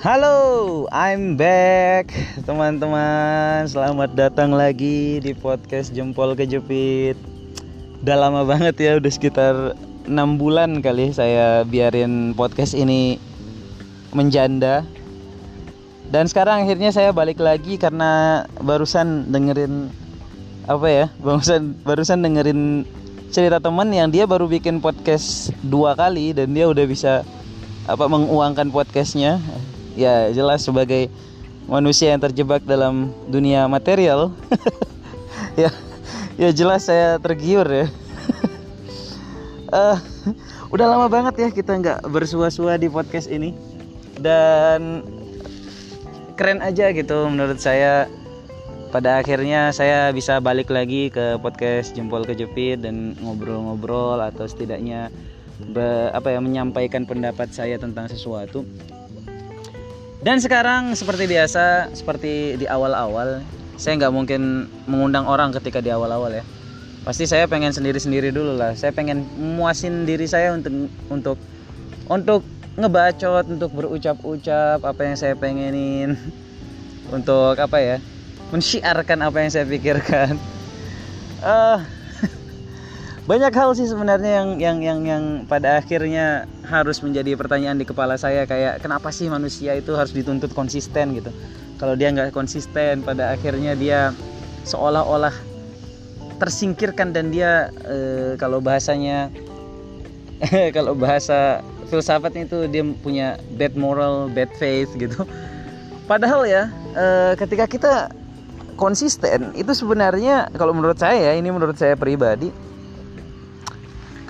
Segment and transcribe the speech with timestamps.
[0.00, 2.08] Halo, I'm back
[2.48, 3.68] teman-teman.
[3.68, 7.20] Selamat datang lagi di podcast Jempol Kejepit.
[8.00, 9.76] Udah lama banget ya, udah sekitar
[10.08, 13.20] 6 bulan kali saya biarin podcast ini
[14.16, 14.88] menjanda.
[16.08, 19.92] Dan sekarang akhirnya saya balik lagi karena barusan dengerin
[20.64, 21.06] apa ya?
[21.20, 22.88] Barusan barusan dengerin
[23.28, 27.20] cerita teman yang dia baru bikin podcast dua kali dan dia udah bisa
[27.84, 29.36] apa menguangkan podcastnya
[29.98, 31.10] ya jelas sebagai
[31.70, 34.30] manusia yang terjebak dalam dunia material.
[35.58, 35.74] Ya
[36.38, 37.86] ya jelas saya tergiur ya.
[39.66, 39.98] Uh,
[40.74, 43.50] udah lama banget ya kita nggak bersua-sua di podcast ini.
[44.14, 45.02] Dan
[46.38, 48.06] keren aja gitu menurut saya.
[48.90, 55.14] Pada akhirnya saya bisa balik lagi ke podcast jempol kejepit dan ngobrol-ngobrol atau setidaknya
[55.70, 58.66] be, apa ya menyampaikan pendapat saya tentang sesuatu
[60.20, 63.40] dan sekarang seperti biasa, seperti di awal-awal,
[63.80, 66.44] saya nggak mungkin mengundang orang ketika di awal-awal ya.
[67.00, 68.76] Pasti saya pengen sendiri-sendiri dulu lah.
[68.76, 69.24] Saya pengen
[69.56, 71.40] muasin diri saya untuk untuk
[72.04, 72.44] untuk
[72.76, 76.20] ngebacot, untuk berucap-ucap apa yang saya pengenin,
[77.16, 77.96] untuk apa ya,
[78.52, 80.36] mensyiarkan apa yang saya pikirkan.
[81.40, 81.80] Uh,
[83.30, 88.18] banyak hal sih sebenarnya yang yang yang yang pada akhirnya harus menjadi pertanyaan di kepala
[88.18, 91.30] saya kayak kenapa sih manusia itu harus dituntut konsisten gitu?
[91.78, 94.10] Kalau dia nggak konsisten pada akhirnya dia
[94.66, 95.30] seolah-olah
[96.42, 97.96] tersingkirkan dan dia e,
[98.34, 99.30] kalau bahasanya
[100.76, 105.22] kalau bahasa filsafatnya itu dia punya bad moral bad faith gitu.
[106.10, 106.66] Padahal ya
[106.98, 107.92] e, ketika kita
[108.74, 112.69] konsisten itu sebenarnya kalau menurut saya ini menurut saya pribadi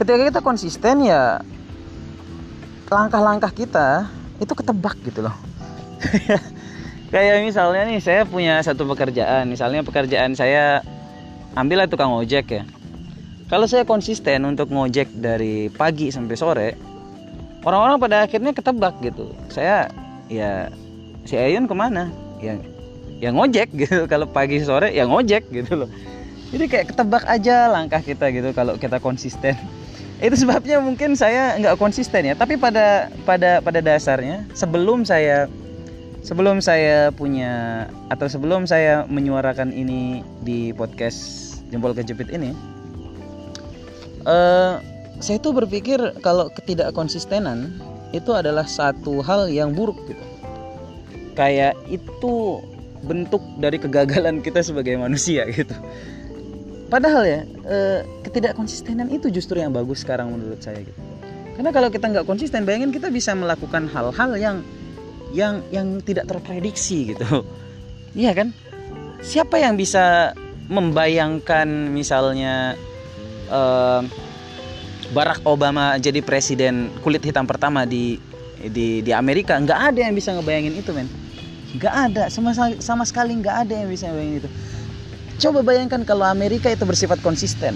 [0.00, 1.44] ketika kita konsisten ya
[2.88, 4.08] langkah-langkah kita
[4.41, 5.36] itu ketebak gitu loh.
[7.12, 9.44] Kayak misalnya nih saya punya satu pekerjaan.
[9.52, 10.80] Misalnya pekerjaan saya
[11.52, 12.62] ambillah tukang ojek ya.
[13.52, 16.69] Kalau saya konsisten untuk ngojek dari pagi sampai sore
[17.66, 19.36] orang-orang pada akhirnya ketebak gitu.
[19.52, 19.92] Saya
[20.32, 20.72] ya
[21.28, 22.08] si Ayun ke mana?
[22.41, 22.56] Ya
[23.20, 24.08] ya ngojek gitu.
[24.08, 25.91] Kalau pagi sore ya ngojek gitu loh.
[26.50, 29.54] Jadi kayak ketebak aja langkah kita gitu kalau kita konsisten
[30.20, 32.34] itu sebabnya mungkin saya nggak konsisten ya.
[32.36, 35.48] Tapi pada pada pada dasarnya sebelum saya
[36.20, 42.53] sebelum saya punya atau sebelum saya menyuarakan ini di podcast jempol kejepit ini
[44.28, 44.76] uh,
[45.20, 47.72] saya tuh berpikir kalau ketidakkonsistenan
[48.12, 50.25] itu adalah satu hal yang buruk gitu.
[51.38, 52.60] Kayak itu
[53.06, 55.72] bentuk dari kegagalan kita sebagai manusia gitu
[56.90, 57.40] padahal ya
[57.70, 60.98] eh, ketidakkonsistenan itu justru yang bagus sekarang menurut saya gitu.
[61.54, 64.56] Karena kalau kita nggak konsisten bayangin kita bisa melakukan hal-hal yang
[65.30, 67.24] yang yang tidak terprediksi gitu.
[68.10, 68.50] Iya kan?
[69.22, 70.34] Siapa yang bisa
[70.66, 72.74] membayangkan misalnya
[73.46, 74.02] eh,
[75.14, 78.18] Barack Obama jadi presiden kulit hitam pertama di
[78.58, 79.54] di di Amerika?
[79.62, 81.06] Nggak ada yang bisa ngebayangin itu men.
[81.78, 82.22] Nggak ada.
[82.34, 82.50] Sama
[82.82, 84.50] sama sekali nggak ada yang bisa ngebayangin itu
[85.40, 87.72] Coba bayangkan kalau Amerika itu bersifat konsisten.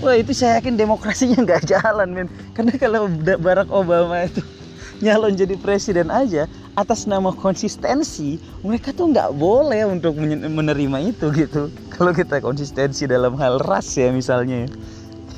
[0.00, 2.28] Wah itu saya yakin demokrasinya nggak jalan men.
[2.56, 4.40] Karena kalau Barack Obama itu
[5.04, 11.70] nyalon jadi presiden aja atas nama konsistensi mereka tuh nggak boleh untuk menerima itu gitu
[11.94, 14.66] kalau kita konsistensi dalam hal ras ya misalnya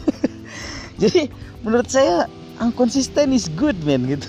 [1.02, 1.28] jadi
[1.60, 2.24] menurut saya
[2.72, 4.28] konsisten is good man gitu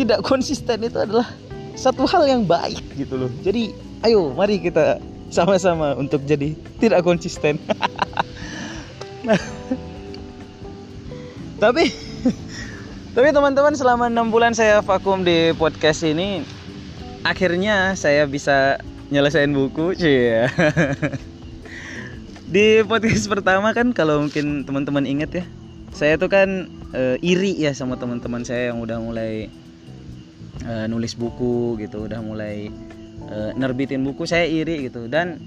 [0.00, 1.28] tidak konsisten itu adalah
[1.78, 3.30] satu hal yang baik gitu loh.
[3.46, 3.70] Jadi
[4.02, 4.98] ayo mari kita
[5.30, 7.56] sama-sama untuk jadi tidak konsisten.
[9.18, 9.34] Nah,
[11.58, 11.90] tapi
[13.18, 16.46] tapi teman-teman selama enam bulan saya vakum di podcast ini
[17.26, 18.78] akhirnya saya bisa
[19.10, 20.46] nyelesain buku cie
[22.54, 25.44] di podcast pertama kan kalau mungkin teman-teman inget ya
[25.90, 29.50] saya tuh kan e, iri ya sama teman-teman saya yang udah mulai
[30.66, 32.72] uh, nulis buku gitu udah mulai
[33.28, 35.06] uh, nerbitin buku saya iri gitu.
[35.06, 35.38] Dan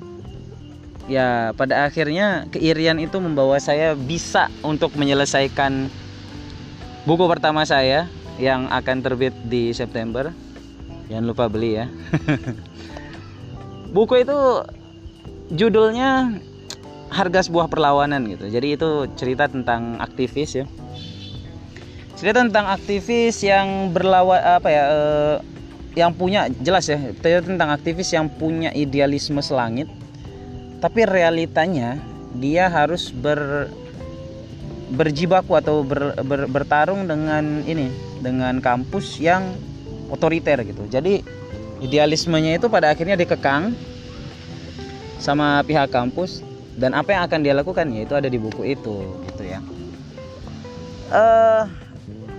[1.09, 5.89] ya pada akhirnya keirian itu membawa saya bisa untuk menyelesaikan
[7.03, 8.05] buku pertama saya
[8.37, 10.31] yang akan terbit di September.
[11.11, 11.91] Jangan lupa beli ya.
[13.95, 14.39] Buku itu
[15.51, 16.39] judulnya
[17.11, 18.47] harga sebuah perlawanan gitu.
[18.47, 20.65] Jadi itu cerita tentang aktivis ya
[22.21, 25.37] cerita tentang aktivis yang berlawan apa ya uh,
[25.97, 29.89] yang punya jelas ya cerita tentang aktivis yang punya idealisme selangit
[30.77, 31.97] tapi realitanya
[32.37, 33.73] dia harus ber
[34.91, 37.89] berjibaku atau ber, ber, bertarung dengan ini
[38.19, 39.55] dengan kampus yang
[40.11, 40.83] otoriter gitu.
[40.91, 41.23] Jadi
[41.79, 43.71] idealismenya itu pada akhirnya dikekang
[45.17, 46.43] sama pihak kampus
[46.75, 48.95] dan apa yang akan dia lakukan ya itu ada di buku itu
[49.31, 49.59] gitu ya.
[51.11, 51.67] Uh,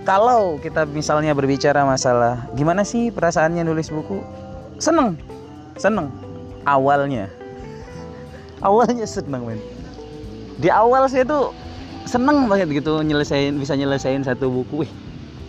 [0.03, 4.19] kalau kita misalnya berbicara masalah gimana sih perasaannya nulis buku?
[4.79, 5.15] Seneng.
[5.79, 6.11] Seneng.
[6.67, 7.31] Awalnya.
[8.67, 9.59] Awalnya seneng men.
[10.59, 11.55] Di awal saya tuh
[12.03, 14.85] seneng banget gitu nyelesain bisa nyelesain satu buku.
[14.85, 14.91] Wih,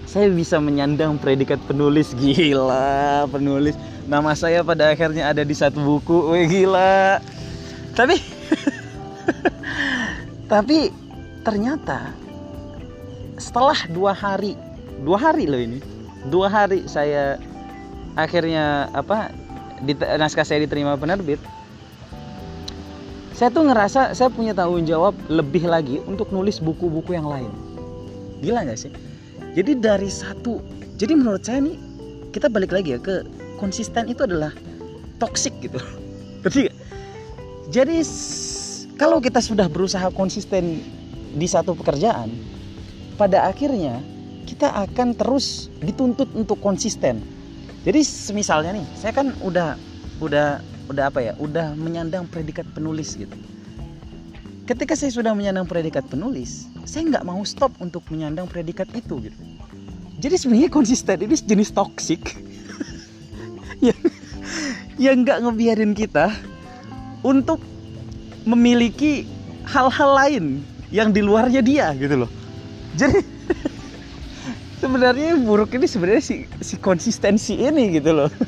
[0.07, 2.15] saya bisa menyandang predikat penulis.
[2.15, 3.75] Gila penulis.
[4.07, 6.35] Nama saya pada akhirnya ada di satu buku.
[6.35, 7.21] Wih, gila.
[7.95, 8.17] Tapi
[10.53, 10.91] tapi
[11.45, 12.24] ternyata
[13.45, 14.57] setelah dua hari
[15.05, 15.79] dua hari loh ini.
[16.33, 17.37] Dua hari saya
[18.17, 19.29] akhirnya apa
[19.85, 21.37] di, naskah saya diterima penerbit.
[23.37, 27.53] Saya tuh ngerasa saya punya tanggung jawab lebih lagi untuk nulis buku-buku yang lain.
[28.41, 28.93] Gila nggak sih?
[29.53, 30.65] Jadi dari satu
[30.97, 31.77] jadi menurut saya nih
[32.33, 33.27] kita balik lagi ya ke
[33.61, 34.55] konsisten itu adalah
[35.21, 35.77] toxic gitu.
[36.41, 36.73] Berarti
[37.69, 38.01] jadi
[38.97, 40.81] kalau kita sudah berusaha konsisten
[41.35, 42.54] di satu pekerjaan
[43.15, 44.03] pada akhirnya
[44.45, 47.23] kita akan terus dituntut untuk konsisten.
[47.85, 48.01] Jadi
[48.33, 49.77] misalnya nih saya kan udah
[50.19, 53.35] udah udah apa ya udah menyandang predikat penulis gitu.
[54.65, 59.41] Ketika saya sudah menyandang predikat penulis saya nggak mau stop untuk menyandang predikat itu gitu.
[60.21, 62.23] Jadi sebenarnya konsisten ini jenis toksik
[63.87, 64.01] yang
[64.97, 66.33] yang nggak ngebiarin kita
[67.21, 67.61] untuk
[68.49, 69.29] memiliki
[69.69, 70.45] hal-hal lain
[70.93, 72.44] yang di luarnya dia gitu loh
[72.95, 73.19] jadi
[74.83, 78.31] sebenarnya buruk ini sebenarnya si si konsistensi ini gitu loh.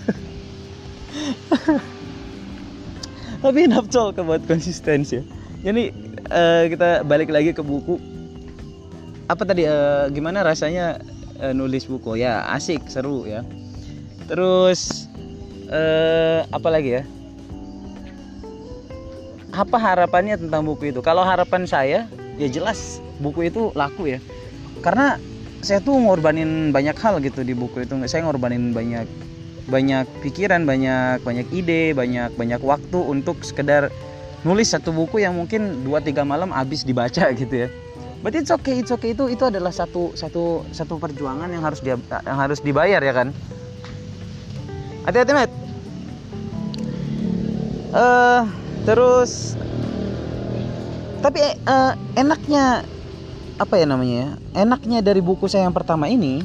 [3.45, 5.23] Tapi enough talk about konsistensi
[5.67, 5.91] jadi
[6.31, 7.99] uh, kita balik lagi ke buku.
[9.27, 11.03] Apa tadi uh, gimana rasanya
[11.43, 12.23] uh, nulis buku?
[12.23, 13.43] Ya asik seru ya.
[14.31, 15.11] Terus
[15.67, 17.05] uh, apa lagi ya?
[19.51, 21.03] Apa harapannya tentang buku itu?
[21.03, 24.19] Kalau harapan saya ya jelas buku itu laku ya.
[24.85, 25.17] Karena
[25.65, 27.97] saya tuh ngorbanin banyak hal gitu di buku itu.
[28.07, 29.09] Saya ngorbanin banyak
[29.67, 33.91] banyak pikiran banyak banyak ide banyak banyak waktu untuk sekedar
[34.47, 37.69] nulis satu buku yang mungkin 2-3 malam habis dibaca gitu ya.
[38.23, 39.13] But it's okay it's okay.
[39.13, 43.35] Itu itu adalah satu satu satu perjuangan yang harus dia yang harus dibayar ya kan?
[45.07, 45.51] Hati-hati met
[47.95, 48.43] uh,
[48.83, 49.55] terus
[51.27, 52.87] tapi uh, enaknya
[53.59, 54.29] apa ya namanya ya
[54.63, 56.39] enaknya dari buku saya yang pertama ini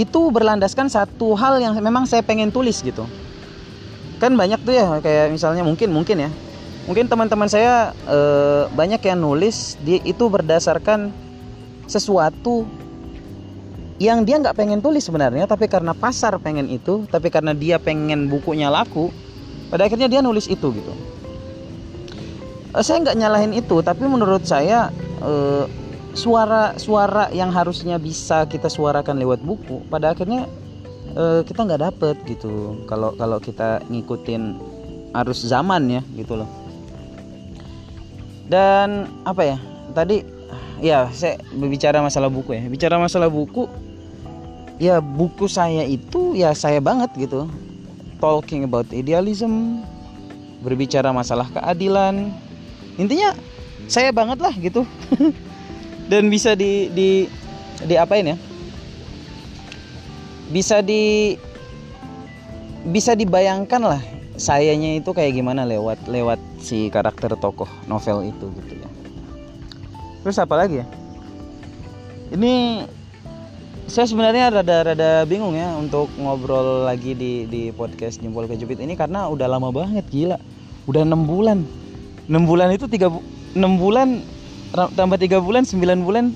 [0.00, 3.04] itu berlandaskan satu hal yang memang saya pengen tulis gitu.
[4.16, 6.30] Kan banyak tuh ya kayak misalnya mungkin mungkin ya.
[6.88, 8.18] Mungkin teman-teman saya e,
[8.72, 11.12] banyak yang nulis di itu berdasarkan
[11.84, 12.64] sesuatu
[14.00, 18.32] yang dia nggak pengen tulis sebenarnya tapi karena pasar pengen itu tapi karena dia pengen
[18.32, 19.12] bukunya laku
[19.68, 20.92] pada akhirnya dia nulis itu gitu
[22.78, 25.32] saya nggak nyalahin itu tapi menurut saya e,
[26.14, 30.46] suara-suara yang harusnya bisa kita suarakan lewat buku pada akhirnya
[31.14, 32.82] uh, kita nggak dapet gitu.
[32.86, 34.58] Kalau kalau kita ngikutin
[35.14, 36.48] arus zaman ya gitu loh.
[38.50, 39.56] Dan apa ya
[39.94, 40.26] tadi
[40.82, 42.62] ya saya berbicara masalah buku ya.
[42.66, 43.70] Bicara masalah buku
[44.82, 47.46] ya buku saya itu ya saya banget gitu.
[48.20, 49.80] Talking about idealism
[50.60, 52.34] berbicara masalah keadilan
[53.00, 53.32] intinya
[53.88, 54.84] saya banget lah gitu.
[56.10, 57.24] Dan bisa di di
[57.88, 58.36] di apain ya?
[60.52, 61.34] Bisa di
[62.84, 64.02] bisa dibayangkan lah
[64.40, 68.88] sayanya itu kayak gimana lewat lewat si karakter tokoh novel itu gitu ya.
[70.24, 70.86] Terus apa lagi ya?
[72.30, 72.84] Ini
[73.90, 79.26] saya sebenarnya rada-rada bingung ya untuk ngobrol lagi di di podcast jempol kejepit ini karena
[79.26, 80.38] udah lama banget gila.
[80.88, 81.62] Udah enam bulan
[82.30, 83.10] enam bulan itu tiga
[83.58, 84.22] enam bulan
[84.94, 86.30] tambah tiga bulan 9 bulan.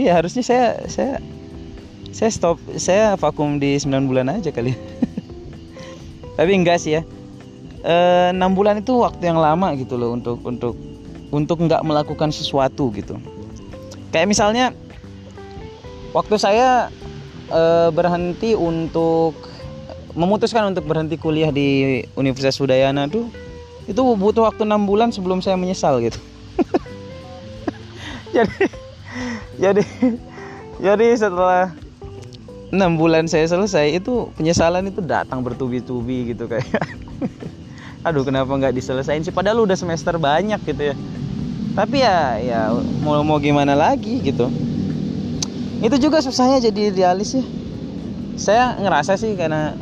[0.00, 1.20] Iya harusnya saya saya
[2.10, 4.72] saya stop saya vakum di 9 bulan aja kali.
[6.40, 7.02] Tapi enggak sih ya.
[7.84, 10.74] E, eh, 6 bulan itu waktu yang lama gitu loh untuk untuk
[11.30, 13.20] untuk nggak melakukan sesuatu gitu.
[14.10, 14.72] Kayak misalnya
[16.16, 16.88] waktu saya
[17.52, 19.36] e, berhenti untuk
[20.16, 23.30] memutuskan untuk berhenti kuliah di Universitas Udayana tuh
[23.88, 26.20] itu butuh waktu enam bulan sebelum saya menyesal gitu.
[28.36, 28.62] Jadi
[29.58, 29.82] jadi
[30.78, 31.74] jadi setelah
[32.70, 36.78] enam bulan saya selesai itu penyesalan itu datang bertubi-tubi gitu kayak.
[38.06, 39.34] Aduh kenapa nggak diselesain sih?
[39.34, 40.94] Padahal udah semester banyak gitu ya.
[41.74, 42.60] Tapi ya ya
[43.02, 44.46] mau mau gimana lagi gitu.
[45.82, 47.42] Itu juga susahnya jadi idealis ya
[48.40, 49.76] saya ngerasa sih karena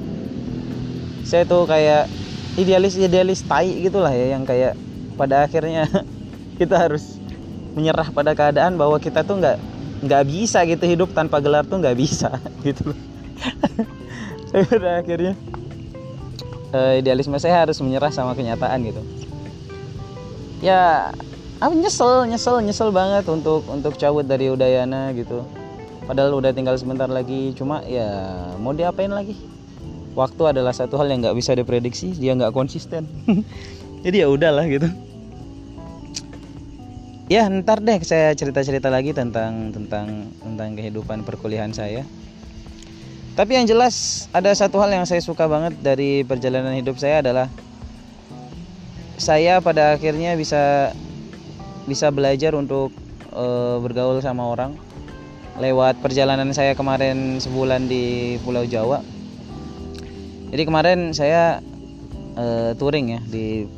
[1.22, 2.10] saya tuh kayak
[2.58, 4.74] idealis idealis tai gitulah ya yang kayak
[5.14, 5.86] pada akhirnya
[6.60, 7.16] kita harus
[7.78, 9.58] menyerah pada keadaan bahwa kita tuh nggak
[10.02, 12.34] nggak bisa gitu hidup tanpa gelar tuh nggak bisa
[12.66, 12.90] gitu
[14.70, 15.38] pada akhirnya
[16.74, 19.02] uh, idealisme saya harus menyerah sama kenyataan gitu.
[20.58, 21.14] Ya
[21.62, 25.46] aku nyesel nyesel nyesel banget untuk untuk cabut dari Udayana gitu.
[26.08, 28.08] Padahal udah tinggal sebentar lagi cuma ya
[28.56, 29.36] mau diapain lagi
[30.16, 33.04] waktu adalah satu hal yang nggak bisa diprediksi dia nggak konsisten.
[34.04, 34.88] Jadi ya udahlah gitu.
[37.28, 42.06] Ya ntar deh saya cerita-cerita lagi tentang tentang tentang kehidupan perkuliahan saya.
[43.36, 47.46] Tapi yang jelas ada satu hal yang saya suka banget dari perjalanan hidup saya adalah
[49.20, 50.90] saya pada akhirnya bisa
[51.84, 52.90] bisa belajar untuk
[53.28, 53.44] e,
[53.84, 54.72] bergaul sama orang.
[55.58, 59.02] Lewat perjalanan saya kemarin sebulan di Pulau Jawa
[60.48, 61.60] jadi kemarin saya
[62.36, 63.68] e, touring ya di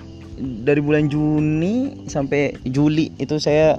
[0.40, 3.76] dari bulan Juni sampai Juli itu saya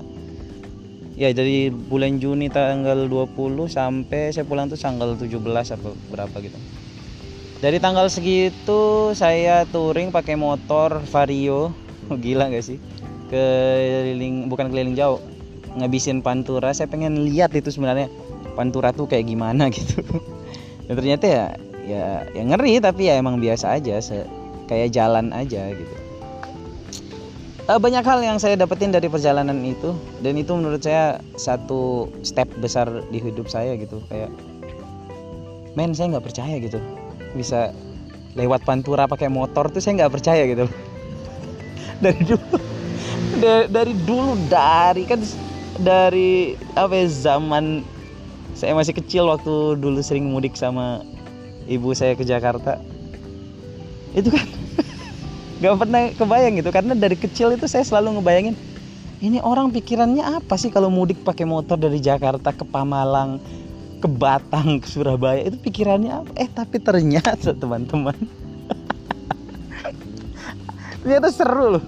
[1.18, 5.38] ya dari bulan Juni tanggal 20 sampai saya pulang tuh tanggal 17
[5.78, 6.58] apa berapa gitu.
[7.62, 11.78] Dari tanggal segitu saya touring pakai motor Vario.
[12.26, 12.82] Gila gak sih?
[13.30, 15.22] Keliling bukan keliling jauh.
[15.78, 16.74] Ngabisin Pantura.
[16.74, 18.10] Saya pengen lihat itu sebenarnya
[18.58, 20.02] Pantura tuh kayak gimana gitu.
[20.90, 21.46] Dan ternyata ya
[21.86, 24.26] ya ya ngeri tapi ya emang biasa aja se
[24.70, 25.96] kayak jalan aja gitu.
[27.70, 29.94] Uh, banyak hal yang saya dapetin dari perjalanan itu
[30.26, 34.34] dan itu menurut saya satu step besar di hidup saya gitu kayak
[35.78, 36.82] men saya nggak percaya gitu
[37.38, 37.72] bisa
[38.36, 40.66] lewat pantura pakai motor tuh saya nggak percaya gitu.
[42.02, 42.58] Dari dulu
[43.38, 45.22] dari, dari dulu dari kan
[45.82, 47.86] dari apa ya, zaman
[48.54, 51.02] saya masih kecil waktu dulu sering mudik sama
[51.68, 52.80] ibu saya ke Jakarta.
[54.16, 54.46] Itu kan
[55.62, 58.56] nggak pernah kebayang gitu karena dari kecil itu saya selalu ngebayangin
[59.22, 63.38] ini orang pikirannya apa sih kalau mudik pakai motor dari Jakarta ke Pamalang
[64.02, 65.46] ke Batang ke Surabaya?
[65.46, 66.32] Itu pikirannya apa?
[66.42, 68.18] Eh tapi ternyata teman-teman.
[71.02, 71.84] Ternyata seru loh.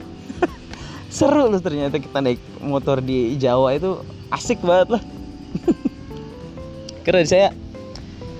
[1.10, 4.02] Seru loh ternyata kita naik motor di Jawa itu.
[4.34, 5.04] Asik banget lah
[7.04, 7.52] keren saya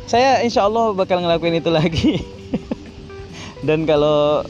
[0.10, 2.22] saya insya Allah bakal ngelakuin itu lagi
[3.68, 4.44] dan kalau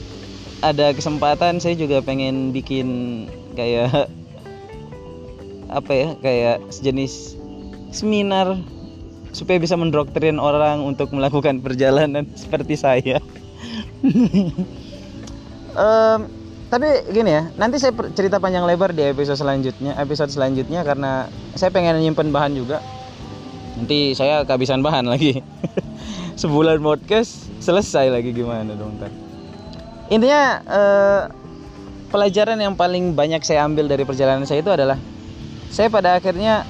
[0.64, 4.10] ada kesempatan saya juga pengen bikin kayak
[5.74, 7.36] apa ya kayak sejenis
[7.94, 8.58] seminar
[9.34, 13.18] supaya bisa mendoktrin orang untuk melakukan perjalanan seperti saya.
[15.74, 16.20] um,
[16.70, 21.70] tapi gini ya, nanti saya cerita panjang lebar di episode selanjutnya, episode selanjutnya karena saya
[21.74, 22.82] pengen nyimpen bahan juga.
[23.74, 25.42] Nanti saya kehabisan bahan lagi.
[26.42, 29.08] Sebulan podcast selesai lagi gimana dong ntar
[30.12, 31.22] intinya eh,
[32.12, 35.00] pelajaran yang paling banyak saya ambil dari perjalanan saya itu adalah
[35.72, 36.68] saya pada akhirnya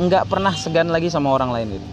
[0.00, 1.88] nggak pernah segan lagi sama orang lain gitu.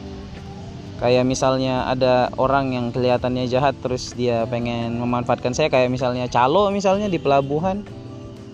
[1.00, 5.72] Kayak misalnya ada orang yang kelihatannya jahat terus dia pengen memanfaatkan saya.
[5.72, 7.88] Kayak misalnya calo misalnya di pelabuhan.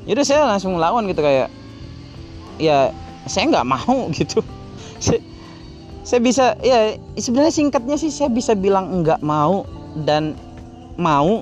[0.05, 1.49] Yaudah saya langsung lawan gitu kayak
[2.61, 2.93] ya
[3.25, 4.45] saya nggak mau gitu
[6.05, 9.65] saya, bisa ya sebenarnya singkatnya sih saya bisa bilang nggak mau
[10.05, 10.38] dan
[11.01, 11.41] mau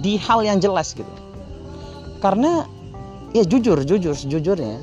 [0.00, 1.12] di hal yang jelas gitu.
[2.24, 2.64] Karena
[3.36, 4.80] ya jujur jujur sejujurnya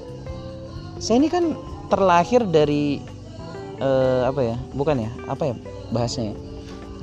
[1.02, 1.54] saya ini kan
[1.92, 3.02] terlahir dari
[3.82, 5.56] uh, apa ya bukan ya apa ya
[5.92, 6.36] bahasnya ya?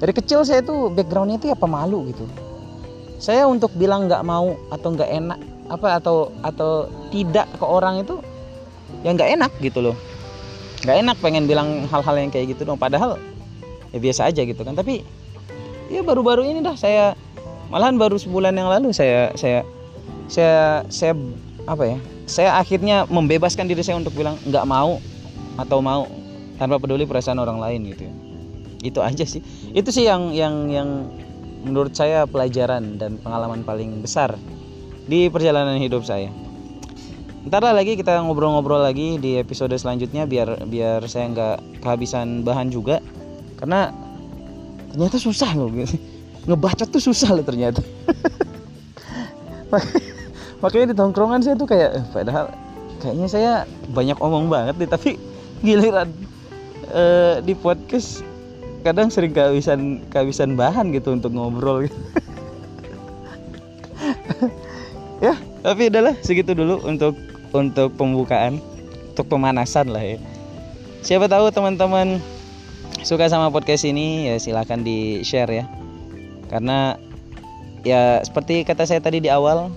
[0.02, 2.24] dari kecil saya tuh backgroundnya itu ya pemalu gitu.
[3.18, 8.20] Saya untuk bilang nggak mau atau nggak enak apa atau atau tidak ke orang itu
[9.00, 9.96] ya nggak enak gitu loh
[10.84, 12.76] nggak enak pengen bilang hal-hal yang kayak gitu dong.
[12.76, 13.16] Padahal
[13.90, 14.76] ya biasa aja gitu kan.
[14.76, 15.00] Tapi
[15.88, 17.16] ya baru-baru ini dah saya
[17.72, 19.64] malahan baru sebulan yang lalu saya saya
[20.28, 21.12] saya saya
[21.64, 21.98] apa ya
[22.28, 25.00] saya akhirnya membebaskan diri saya untuk bilang nggak mau
[25.56, 26.04] atau mau
[26.60, 28.14] tanpa peduli perasaan orang lain gitu ya.
[28.84, 29.40] Itu aja sih.
[29.72, 30.88] Itu sih yang yang yang
[31.64, 34.36] menurut saya pelajaran dan pengalaman paling besar
[35.08, 36.28] di perjalanan hidup saya
[37.44, 43.04] ntar lagi kita ngobrol-ngobrol lagi di episode selanjutnya biar biar saya nggak kehabisan bahan juga.
[43.60, 43.92] Karena
[44.92, 45.68] ternyata susah loh.
[46.48, 47.84] Ngebacot tuh susah loh ternyata.
[50.64, 52.48] Makanya di tongkrongan saya tuh kayak eh, padahal
[53.04, 53.52] kayaknya saya
[53.92, 55.10] banyak omong banget nih tapi
[55.60, 56.08] giliran
[56.88, 58.24] eh, di podcast
[58.84, 61.84] kadang sering kehabisan kehabisan bahan gitu untuk ngobrol.
[61.84, 61.98] Gitu.
[65.28, 68.58] ya tapi udahlah segitu dulu untuk untuk pembukaan
[69.14, 70.18] untuk pemanasan lah ya.
[71.06, 72.18] Siapa tahu teman-teman
[73.06, 75.64] suka sama podcast ini ya silahkan di share ya.
[76.50, 76.98] Karena
[77.86, 79.70] ya seperti kata saya tadi di awal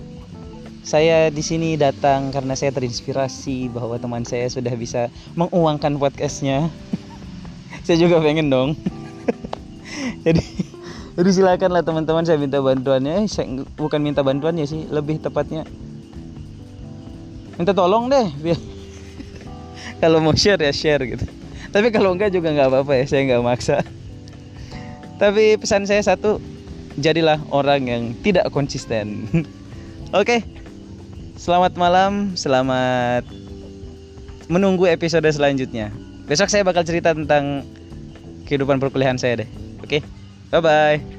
[0.82, 5.06] saya di sini datang karena saya terinspirasi bahwa teman saya sudah bisa
[5.38, 6.66] menguangkan podcastnya.
[7.88, 8.76] Saya juga pengen dong.
[10.28, 10.44] Jadi
[11.16, 13.26] jadi silakanlah teman-teman saya minta bantuannya.
[13.26, 15.64] Saya bukan minta bantuannya sih lebih tepatnya
[17.58, 18.58] minta tolong deh biar
[20.02, 21.26] kalau mau share ya share gitu.
[21.68, 23.84] Tapi kalau enggak juga nggak apa-apa ya saya nggak maksa.
[25.18, 26.38] Tapi pesan saya satu
[26.96, 29.26] jadilah orang yang tidak konsisten.
[30.16, 30.40] Oke.
[31.38, 33.22] Selamat malam selamat
[34.50, 35.92] menunggu episode selanjutnya.
[36.26, 37.62] Besok saya bakal cerita tentang
[38.48, 39.48] kehidupan perkuliahan saya deh.
[39.84, 40.00] Oke.
[40.48, 41.17] Bye bye